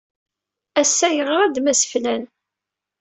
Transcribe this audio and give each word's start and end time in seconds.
Ass-a, 0.81 1.07
yeɣra-d 1.15 1.55
Mass 1.61 1.81
Flan. 1.91 2.23